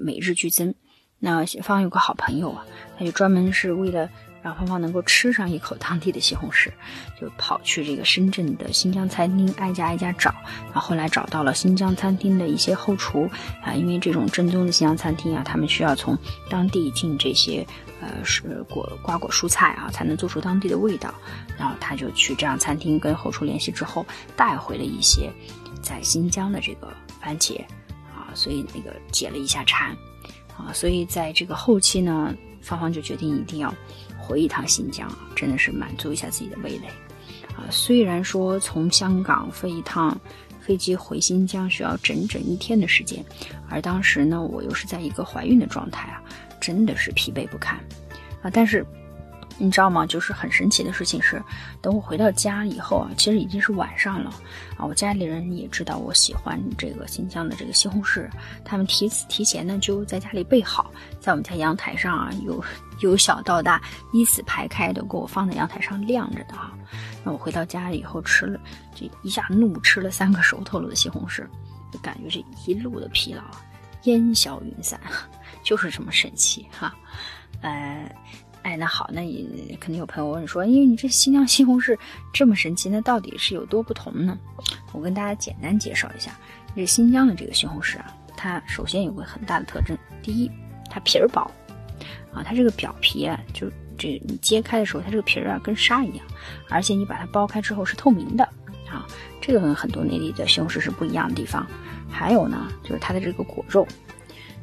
[0.01, 0.75] 每日俱增。
[1.19, 2.65] 那方有个好朋友啊，
[2.99, 4.09] 他就专门是为了。
[4.43, 6.71] 让芳芳能够吃上一口当地的西红柿，
[7.21, 10.31] 就跑去这个深圳的新疆餐厅挨家挨家找，
[10.65, 13.29] 然后后来找到了新疆餐厅的一些后厨
[13.63, 16.17] 啊，因为这种正宗的新疆餐厅啊，他们需要从
[16.49, 17.67] 当地进这些
[18.01, 21.15] 呃是果瓜果蔬菜啊，才能做出当地的味道。
[21.59, 24.05] 然后他就去这样餐厅跟后厨联系之后，
[24.37, 25.31] 带回了一些
[25.83, 27.61] 在新疆的这个番茄
[28.13, 29.97] 啊，所以那个解了一下馋
[30.57, 33.75] 啊，所以在这个后期呢，芳芳就决定一定要。
[34.23, 36.87] 回一趟新疆啊，真的是满足一下自己的味蕾
[37.57, 37.67] 啊！
[37.69, 40.17] 虽然说从香港飞一趟
[40.61, 43.25] 飞机回新疆需要整整一天的时间，
[43.69, 46.23] 而当时呢，我又是在一个怀孕的状态啊，
[46.61, 47.79] 真的是疲惫不堪
[48.43, 48.51] 啊！
[48.53, 48.87] 但是。
[49.63, 50.07] 你知道吗？
[50.07, 51.43] 就是很神奇的事情是，
[51.83, 54.33] 等我回到家以后啊，其实已经是晚上了
[54.75, 54.87] 啊。
[54.87, 58.27] 我家里人也知道我喜欢这个新疆的这个西红柿，
[58.65, 62.65] 他们提提前呢就在家里备好，在我们家阳台上啊，由
[63.01, 63.79] 由小到大
[64.15, 66.73] 依次排开的给我放在阳台上晾着的啊。
[67.23, 68.59] 那我回到家以后吃了，
[68.95, 71.45] 这一下怒吃了三个熟透了的西红柿，
[71.93, 73.43] 就感觉这一路的疲劳
[74.05, 74.99] 烟消云散，
[75.63, 76.95] 就是这么神奇哈，
[77.63, 78.11] 呃。
[78.63, 81.99] 哎，那好，那你肯定有朋友问说，因为你这新疆西红柿
[82.31, 84.39] 这么神奇，那到底是有多不同呢？
[84.93, 86.39] 我跟大家简单介绍一下，
[86.77, 90.51] 这新疆的这个西红柿啊，它首先有个很大的特征，第一，
[90.91, 91.51] 它皮儿薄，
[92.35, 96.27] 啊，它这个表皮啊，就这你揭开的时候，它这个皮儿啊跟纱一样，
[96.69, 98.45] 而且你把它剥开之后是透明的，
[98.91, 99.07] 啊，
[99.41, 101.67] 这个跟很多内地的西红柿是不一样的地方。
[102.11, 103.89] 还有呢，就是它的这个果肉。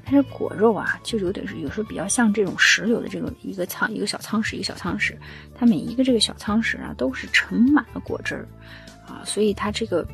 [0.09, 5.19] 它这果肉啊，就有点是有时候比较像这种石榴的这个一个仓一个小仓石一个小仓石，
[5.53, 8.47] 它每一个这个小仓石啊都是盛满了果汁儿
[9.05, 10.07] 啊，所以它这个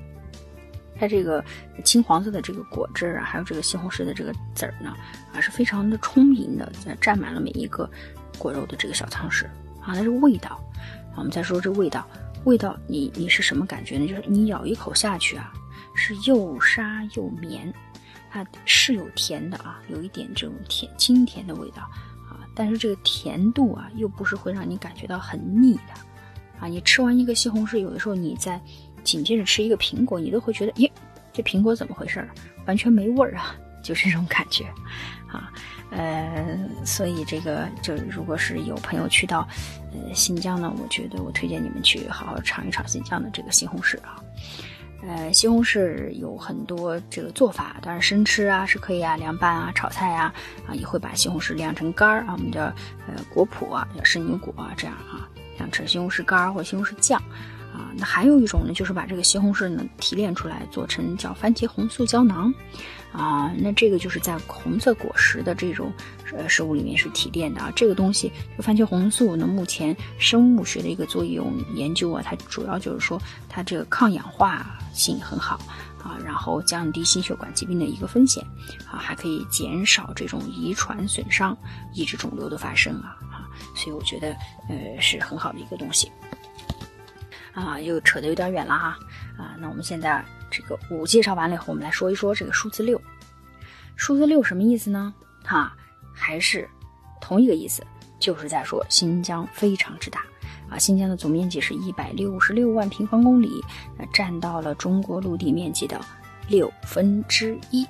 [0.99, 1.45] 它这个
[1.85, 4.97] 青黄色的这个果汁儿啊，还有这个西红柿的这个籽儿呢
[5.31, 7.87] 啊是非常的充盈的，占满了每一个
[8.39, 9.45] 果肉的这个小仓石
[9.79, 10.59] 啊，它这个味道
[11.11, 12.09] 啊，我们再说这味道，
[12.45, 14.07] 味道你你是什么感觉呢？
[14.07, 15.53] 就是你咬一口下去啊，
[15.93, 17.71] 是又沙又绵。
[18.33, 21.83] 它是有甜的啊，有一点这种甜清甜的味道
[22.27, 25.93] 啊，但是这个甜度啊，又不是会让你感觉到很腻的
[26.59, 26.67] 啊。
[26.67, 28.59] 你吃完一个西红柿，有的时候你再
[29.03, 30.91] 紧接着吃一个苹果，你都会觉得，耶，
[31.31, 32.29] 这苹果怎么回事儿？
[32.65, 34.65] 完全没味儿啊， 就是这种感觉
[35.27, 35.51] 啊。
[35.91, 39.47] 呃，所以这个就如果是有朋友去到
[39.91, 44.19] 呃新疆呢，我觉得我推荐你们去好好尝一尝新疆的这个西红柿啊。
[45.05, 50.33] 呃，西红柿有很多这个做法，当然生吃啊是可以啊，凉拌啊、炒菜啊，
[50.65, 57.19] 啊也会把西红柿晾成干儿啊，我们叫呃果脯啊，叫圣女果啊，这样啊，晾成西红柿干儿或西红柿酱
[57.73, 57.91] 啊。
[57.97, 62.53] 那还有一种呢，就是把这个西红柿呢提炼出来，做成叫番茄红素胶囊。
[63.13, 65.93] 啊，那这个就是在红色果实的这种
[66.35, 67.71] 呃食物里面是提炼的啊。
[67.75, 75.59] 这个东西，就番茄红素呢，目前生物学的一个作用研究啊，它主要就是说它这个抗氧化性很好
[76.01, 78.43] 啊，然后降低心血管疾病的一个风险
[78.91, 81.55] 啊，还可以减少这种遗传损伤，
[81.93, 83.45] 抑制肿瘤的发生啊啊，
[83.75, 84.35] 所以我觉得
[84.69, 86.11] 呃是很好的一个东西
[87.53, 88.97] 啊，又扯得有点远了哈
[89.37, 90.25] 啊，那我们现在。
[90.53, 93.01] 这个五介绍完了以后，我们来说一说这个数字六。
[93.95, 95.11] 数字六什么意思呢？
[95.43, 95.75] 哈，
[96.13, 96.69] 还是
[97.19, 97.83] 同一个意思，
[98.19, 100.23] 就是在说新疆非常之大，
[100.69, 103.63] 啊，新疆的总面积是一百六十六万平方公里，
[103.97, 105.99] 那占到了中国陆地面积的
[106.47, 107.87] 六分之一。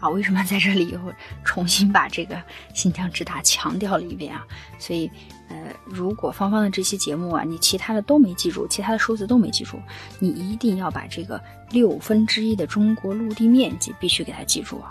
[0.00, 0.98] 啊，为什么在这里又
[1.44, 2.42] 重新把这个
[2.74, 4.46] 新疆之大强调了一遍啊？
[4.78, 5.10] 所以，
[5.48, 9.78] 呃，如果芳芳的这期节目啊，你其他的都没记住，其他的数字都没记住，
[10.18, 11.38] 你一定要把这个
[11.70, 14.88] 六分之一的中国陆地面积必须给它记住啊！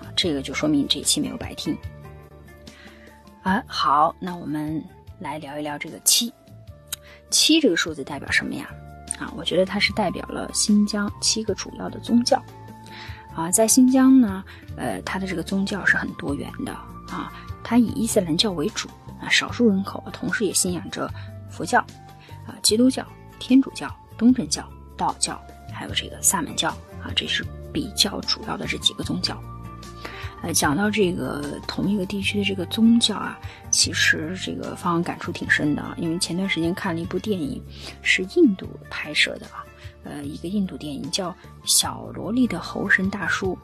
[0.00, 1.76] 啊，这个就说明这一期没有白听。
[3.42, 4.84] 啊，好，那我们
[5.18, 6.30] 来聊一聊这个七，
[7.30, 8.68] 七这个数字代表什么呀？
[9.18, 12.42] 啊，我觉得它是代表了新疆七个主要的宗教。
[13.34, 14.44] 啊，在新疆呢，
[14.76, 16.72] 呃，它的这个宗教是很多元的
[17.08, 17.32] 啊，
[17.64, 18.88] 它以伊斯兰教为主
[19.20, 21.10] 啊，少数人口同时也信仰着
[21.50, 21.80] 佛教、
[22.46, 23.06] 啊基督教、
[23.38, 25.40] 天主教、东正教、道教，
[25.72, 26.68] 还有这个萨满教
[27.02, 29.40] 啊，这是比较主要的这几个宗教。
[30.42, 33.38] 呃，讲到这个同一个地区的这个宗教啊，
[33.70, 37.62] 其实这个方感触挺深的，因为前段时间看了一部电影，
[38.02, 39.64] 是印度拍摄的啊。
[40.04, 41.30] 呃，一个印度电影叫
[41.64, 43.54] 《小萝莉的猴神大叔》。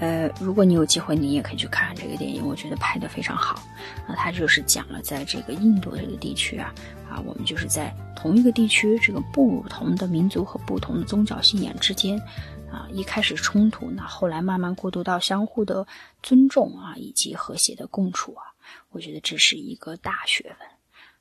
[0.00, 3.62] 呃，如果你有机会，你也可以去看看这个电影，我觉得拍的非常好。
[4.08, 6.74] 那，他就是讲了在这个印度这个地区啊，
[7.08, 12.20] 啊，我们就是在同一个地区，这个不同的民族和不同的宗教信仰之间，
[12.70, 15.86] 啊，一开始冲突，那后来慢慢过渡到相互的
[16.22, 18.42] 尊重啊，以及和谐的共处啊，
[18.90, 20.68] 我觉得这是一个大学问。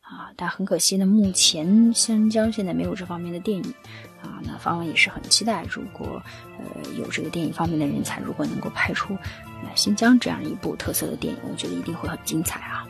[0.04, 3.74] 啊，但很可惜呢，目前新疆现在没有这方面的电影，
[4.22, 6.22] 啊，那方文也是很期待，如果
[6.60, 9.16] 呃有这个电影方面的人才，如果能够拍出
[9.64, 12.86] 呃新疆这样一部特色的电影，我觉得一定会很精彩啊。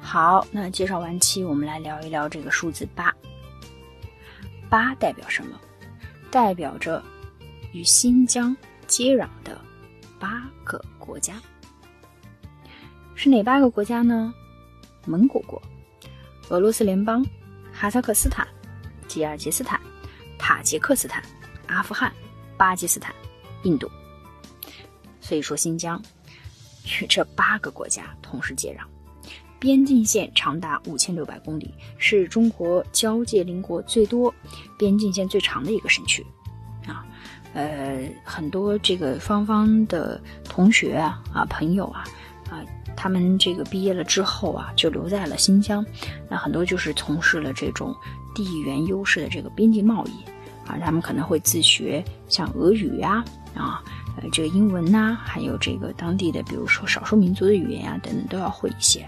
[0.00, 3.14] 好，那介绍完七，我们来聊一聊这个数字八。
[4.68, 5.60] 八代表什么？
[6.30, 7.02] 代表着
[7.72, 9.60] 与新疆接壤的
[10.18, 11.34] 八个国家，
[13.14, 14.32] 是哪八个国家呢？
[15.10, 15.60] 蒙古国、
[16.50, 17.26] 俄罗斯联邦、
[17.72, 18.46] 哈萨克斯坦、
[19.08, 19.80] 吉尔吉斯坦、
[20.38, 21.20] 塔吉克斯坦、
[21.66, 22.12] 阿富汗、
[22.56, 23.12] 巴基斯坦、
[23.64, 23.90] 印度。
[25.20, 26.00] 所以说，新疆
[27.00, 28.84] 与这八个国家同时接壤，
[29.58, 34.32] 边境线长达五千六百公里，是中国交界邻国最多、
[34.78, 36.24] 边境线最长的一个省区。
[36.86, 37.04] 啊，
[37.52, 42.04] 呃，很多这个方方的同学啊、啊朋友啊。
[42.48, 42.64] 啊，
[43.02, 45.82] 他们这个毕业了之后啊，就留在了新疆。
[46.28, 47.96] 那很多就是从事了这种
[48.34, 50.10] 地缘优势的这个边境贸易
[50.68, 50.76] 啊。
[50.84, 53.82] 他们可能会自学像俄语呀，啊，
[54.18, 59.00] 呃，这个英文呐，还有这个当地的，比如说少数民族的语言啊等等，都要会一些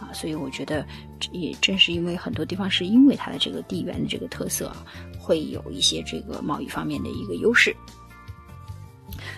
[0.00, 0.06] 啊。
[0.12, 0.86] 所以我觉得，
[1.32, 4.70] 也正是因为很多地方是因为它的这个地缘的这个特色，
[5.18, 7.74] 会有一些这个贸易方面的一个优势。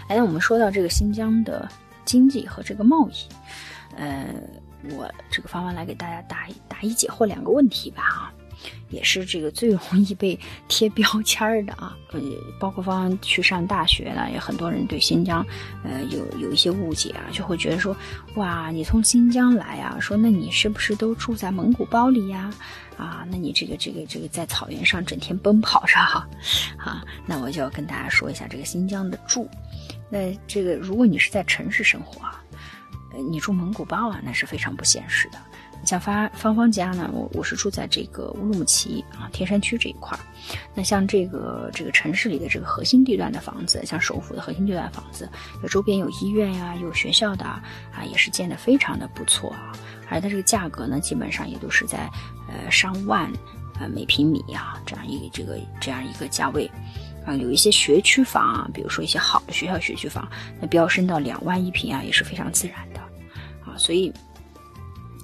[0.08, 1.66] 哎，那我们说到这个新疆的。
[2.08, 3.12] 经济和这个贸易，
[3.98, 4.32] 呃，
[4.96, 8.32] 我这个方方来给大家答答疑解惑两个问题吧啊，
[8.90, 12.20] 也是这个最容易被贴标签的啊，呃，
[12.60, 15.44] 包括方方去上大学了，也很多人对新疆，
[15.82, 17.96] 呃，有有一些误解啊，就会觉得说，
[18.36, 22.54] 哇，你从新疆来啊，说那你是不是都住在蒙古包里呀？
[22.96, 26.28] 啊，那你这个这个这个在草原上整天奔跑着哈，
[26.78, 29.48] 啊，那我就要跟大家说一下这个新疆的住。
[30.10, 32.42] 那这个，如果你是在城市生活啊，
[33.12, 35.38] 呃你住蒙古包啊，那是非常不现实的。
[35.84, 40.20] 像方芳芳家呢，我我是住在这个乌鲁木齐啊天山区这一块儿。
[40.74, 45.30] 那像这个这个城市里的这个核心地段的房子，像首府的核心地段房子，
[45.70, 47.62] 周边有医院呀，有学校的啊，
[48.10, 49.72] 也是建的非常的不错啊。
[50.10, 52.10] 而它这个价格呢，基本上也都是在
[52.48, 53.30] 呃上万
[53.78, 56.68] 呃每平米啊这样一个这个这样一个价位。
[57.24, 60.26] 啊，有一些学区房啊，比如说一些好的学校学区房，
[60.58, 62.87] 那飙升到两万一平啊，也是非常自然，
[63.78, 64.12] 所以。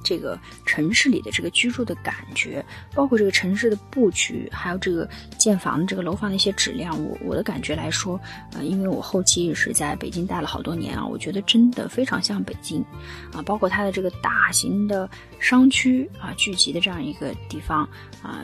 [0.06, 2.62] 这个城市里的这个居住的感觉，
[2.94, 8.20] 包括这个城市的布局，还有这个建房这个楼房的一些质量，我我的感觉来说，
[8.52, 12.84] 呃，因为我后期也是在北京待了好多年啊，我觉得真的非常像北京，
[13.32, 15.08] 啊，包括它的这个大型的
[15.40, 17.88] 商区啊聚集的这样一个地方
[18.22, 18.42] 啊，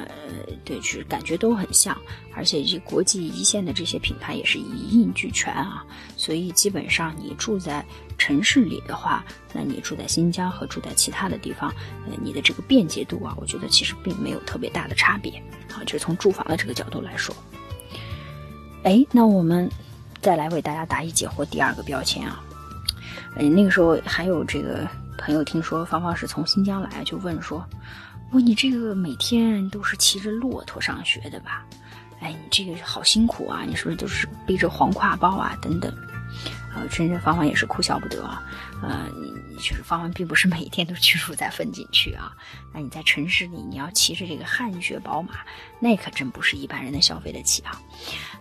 [0.65, 1.95] 对，就是感觉都很像，
[2.35, 5.85] 而且这国际一线的这些品牌也是一应俱全啊，
[6.17, 7.85] 所以基本上你住在。
[8.21, 11.71] 城市里的话，那你住在新疆和住在其他的地方，
[12.07, 15.43] 呃，你的这个便捷度啊，我觉得其实并没有特别大的差别
[15.73, 17.35] 啊，就是从住房的这个角度来说。
[18.83, 19.69] 哎，那我们
[20.21, 22.45] 再来为大家答疑解惑第二个标签啊，
[23.37, 27.65] 呃，那个时候还有这个朋友听说芳芳是从新疆来，就问说，
[28.33, 31.65] 问你这个每天都是骑着骆驼上学的吧？
[32.21, 35.57] 哎，你这个好辛苦啊，你是不是都是背着黄挎包啊？
[35.63, 35.91] 等等。
[36.75, 38.43] 呃，真正芳芳也是哭笑不得啊。
[38.83, 42.33] 呃，你就是芳芳并不是每天都居住在风景区啊。
[42.73, 45.41] 那你在城市里，你要骑着这个汗血宝马，
[45.79, 47.81] 那可真不是一般人能消费得起啊。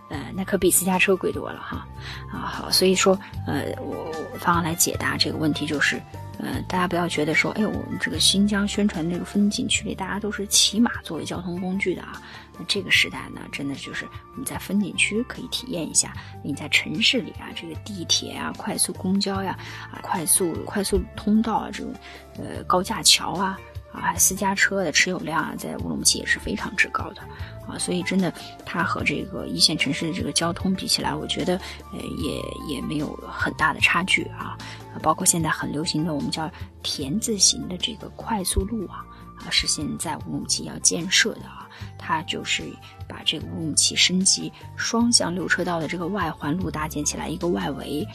[0.08, 1.86] 呃，那可比私家车贵多了哈。
[2.32, 6.00] 啊，好，所以说，呃，我芳芳来解答这个问题就是。
[6.42, 12.20] 呃，大家不要觉得说，哎，我们这个新疆宣传这个风景区里，大家都是骑马作为交通工具的啊。
[12.58, 16.14] 那这个时代呢，真的就是你在风景区可以体验一下。
[16.42, 19.58] 你在城市里啊，这个地铁啊、快速公交呀、
[19.92, 21.92] 啊快速快速通道啊，这种
[22.38, 23.58] 呃高架桥啊。
[23.92, 27.22] 啊，私家车的持有量啊，在乌鲁木齐也是非常之高的，
[27.66, 28.32] 啊，所以真的，
[28.64, 31.56] 它和这个一线城市的这个交通比起来，我觉得，
[31.92, 34.56] 呃，也也没有很大的差距啊。
[35.02, 36.50] 包括现在很流行的我们叫
[36.82, 39.04] 田字形的这个快速路啊，
[39.38, 41.68] 啊，是现在乌鲁木齐要建设的啊，
[41.98, 42.62] 它就是
[43.08, 48.06] 把这个乌鲁木齐升级双向六车道的这个外环路搭建起来一个外围，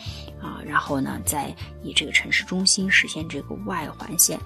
[0.42, 1.54] 啊，然后呢，再
[1.84, 4.40] 以这个城市中心实现这个外环线。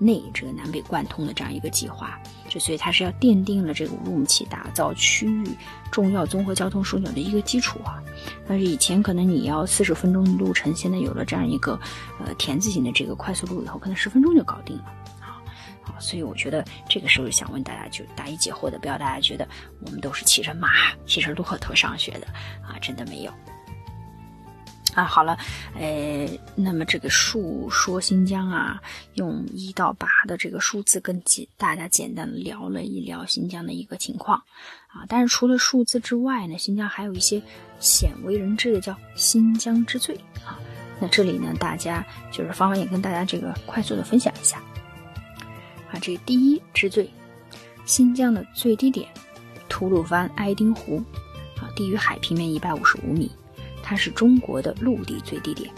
[0.00, 5.46] 内这个南北贯通的这样一个计划，就所以它是要奠定了这个乌鲁木齐打造区域
[5.92, 8.02] 重要综合交通枢纽的一个基础啊。
[8.48, 11.78] 但是以前可能你要四十分钟的路程，现在有了这样一个
[12.18, 14.84] 呃田字形的这个快速路以后，可能十分钟就搞定了
[15.20, 15.36] 啊。
[15.82, 19.46] 好，所以我觉得这个时候想问大家，就答疑解惑的，不要大家觉得
[19.84, 20.68] 我们都是骑着马、
[21.06, 22.26] 骑着骆驼上学的
[22.62, 23.32] 啊，真的没有。
[25.00, 25.38] 啊，好了，
[25.74, 28.78] 呃，那么这个数说新疆啊，
[29.14, 34.36] 用一到八的这个数字跟简大家简单的聊了一聊新疆的一个情况
[34.88, 35.06] 啊。
[35.08, 37.40] 但是除了数字之外呢，新疆还有一些
[37.78, 40.60] 鲜为人知的叫新疆之最啊。
[41.00, 44.58] 那这里呢，大家就是芳芳也跟大家这个快速的分享一下
[45.90, 45.98] 啊。
[46.02, 47.10] 这第一之最，
[47.86, 49.08] 新疆的最低点
[49.66, 51.02] 吐鲁番艾丁湖
[51.56, 53.30] 啊，低于海平面一百五十五米。
[53.90, 55.68] 它是中国的陆地最低点，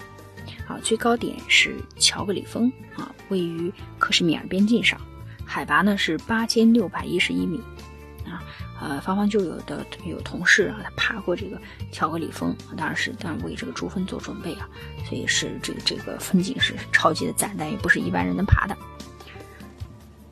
[0.68, 5.00] 啊，最高点是乔格里峰啊，位于克什米尔边境上，
[5.46, 7.58] 海拔呢是八千六百一十一米，
[8.26, 8.44] 啊，
[8.82, 11.58] 呃，芳芳就有的有同事啊，他爬过这个
[11.90, 14.68] 乔格里峰，当然是当然为这个珠峰做准备啊，
[15.08, 18.76] 所以是这个这个风景是超级的赞，但也不是一般人能爬的。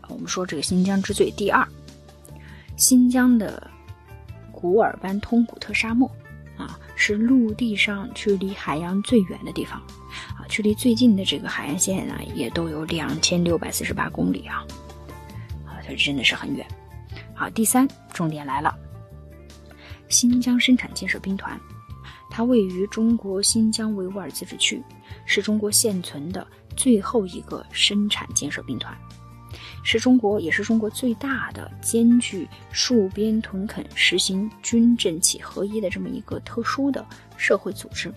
[0.07, 1.66] 我们说这个新疆之最第二，
[2.76, 3.70] 新疆的
[4.53, 6.11] 古尔班通古特沙漠。
[7.03, 9.81] 是陆地上距离海洋最远的地方，
[10.37, 14.63] 啊，距离最近的这个海岸线呢，也都有两千六百四十八公里啊，
[15.65, 16.67] 啊，它真的是很远。
[17.35, 18.77] 好，第三重点来了，
[20.11, 21.59] 新疆生产建设兵团，
[22.29, 24.83] 它位于中国新疆维吾尔自治区，
[25.25, 26.47] 是中国现存的
[26.77, 28.95] 最后一个生产建设兵团。
[29.83, 37.05] 是中国，也是中国最大的兼具戍边屯垦、实行军政企合一的这么一个特殊的
[37.37, 38.12] 社会组织。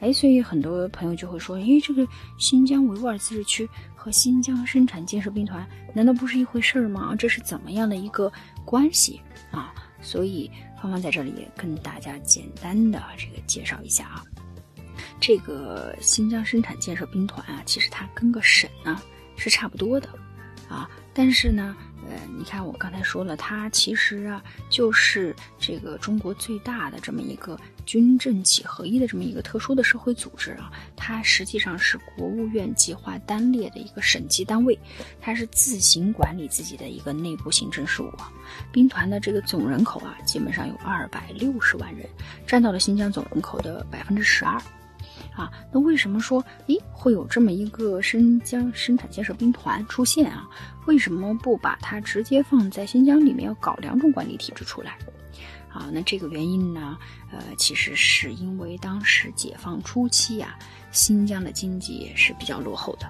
[0.00, 2.06] 哎，所以很多朋友就会说：，哎，这个
[2.38, 7.14] 新疆维吾尔自治区和新疆生产建设兵团难道不是一回事儿吗？
[7.14, 8.32] 这是怎么样的一个
[8.64, 9.20] 关系
[9.50, 9.74] 啊？
[10.00, 14.24] 所以芳芳在这里也跟大家简单的这个介绍一下啊，
[15.20, 18.98] 这个新疆生产建设兵团啊，其实它跟个省呢
[19.36, 20.08] 是差不多的。
[20.70, 21.76] 啊，但是呢，
[22.08, 24.40] 呃，你看我刚才说了，它其实啊，
[24.70, 34.78] 就是这个中国最大的这么一个军政企合一的这么一个特殊的社会组织啊，它实际上是国务院计划单列的一个省级单位，
[35.20, 38.30] 它是自行管理自己的一个内部行政事务啊。
[38.70, 42.08] 兵团的这个总人口啊，基本上有二百六十万人，
[42.46, 44.56] 占到了新疆总人口的百分之十二。
[45.34, 50.48] 啊，那为什么说，诶，会有这么一个新疆生产建设兵团出现啊？
[50.86, 54.98] 为什么不把它直接放在新疆里面，要搞两种管理体制出来？
[55.72, 56.98] 啊，那这个原因呢？
[57.30, 60.58] 呃，其实是因为当时解放初期啊，
[60.90, 63.08] 新疆的经济是比较落后的，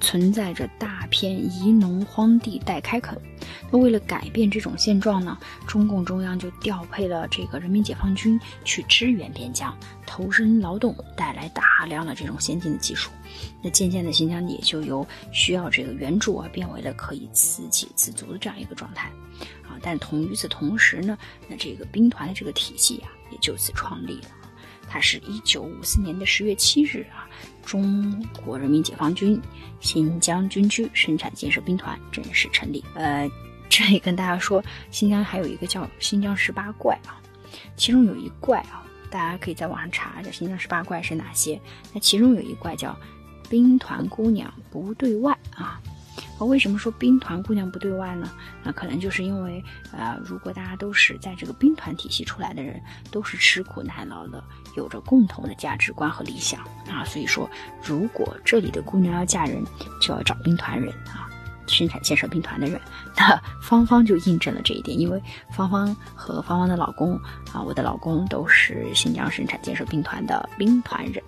[0.00, 3.16] 存在着大片宜农荒地待开垦。
[3.70, 9.72] 那为了改变这种现状呢，中共中央就调配了这个人民解放军去支援边疆，
[10.10, 13.12] 投身劳动，带来大量的这种先进的技术。
[13.62, 19.08] 那渐渐的，新疆也就由需要这个援助啊，变为了可以自给自足的这样一个状态。
[19.62, 24.28] 啊，但同与此同时呢，那这个兵团的这个体系啊，也就此创立了。
[24.88, 27.30] 它是一九五四年的十月七日啊，
[27.64, 29.40] 中国人民解放军
[29.78, 32.84] 新疆军区生产建设兵团正式成立。
[32.96, 33.30] 呃，
[33.68, 37.22] 这里跟大家说，新疆还有一个叫新疆十八怪啊，
[37.76, 41.60] 其中有一怪啊，大家可以在网上查一下新疆十八怪是哪些。
[41.92, 42.96] 那其中有一怪叫
[43.48, 45.80] 兵团姑娘不对外啊。
[46.40, 48.30] 为什么说兵团姑娘不对外呢？
[48.62, 52.80] 那可能就是因为，呃，如果大家都是在这个兵团体系出来的人，
[53.10, 54.42] 都是吃苦耐劳的，
[54.76, 57.48] 有着共同的价值观和理想啊，所以说，
[57.82, 59.62] 如果这里的姑娘要嫁人，
[60.00, 61.29] 就要找兵团人啊，
[61.74, 62.80] 生产建设兵团的人。
[63.16, 67.14] 那芳芳就印证了这一点，因为芳芳和芳芳的老公
[67.52, 71.22] 啊，我的老公都是新疆生产建设兵团的兵团人。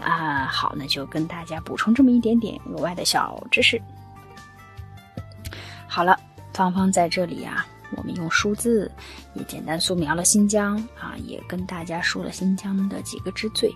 [0.00, 3.80] 啊，好，那就跟大家补充这么一点点额外的小知识。
[5.86, 6.18] 好了，
[6.54, 8.90] 芳芳在这里啊，我们用数字
[9.34, 13.68] 也简单素描了新疆啊，也跟大家说了新疆的几个之最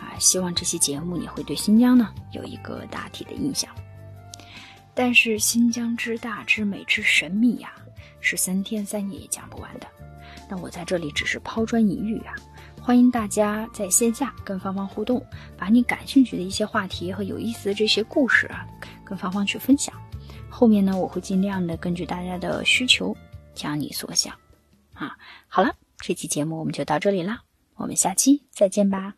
[0.00, 0.18] 啊。
[0.18, 3.70] 希望这期节目你会对新疆呢有一个大体的印象。
[4.98, 7.72] 但是新疆之大之美之神秘呀，
[8.18, 9.86] 是三天三夜也讲不完的。
[10.50, 12.34] 那我在这里只是抛砖引玉啊。
[12.82, 15.24] 欢迎大家在线下跟芳芳互动，
[15.56, 18.66] 把你感兴趣的一些话题和有意思的这些故事啊，
[19.04, 19.94] 跟芳芳去分享。
[20.50, 23.16] 后面呢，我会尽量的根据大家的需求，
[23.54, 24.34] 将你所想。
[24.94, 27.42] 啊，好了，这期节目我们就到这里啦，
[27.76, 29.17] 我们下期再见吧。